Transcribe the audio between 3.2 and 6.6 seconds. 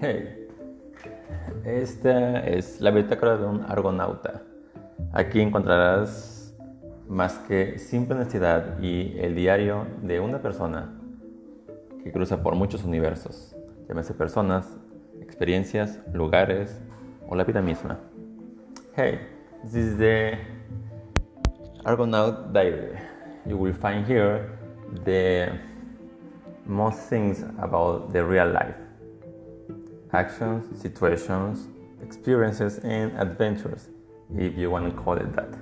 de un argonauta. Aquí encontrarás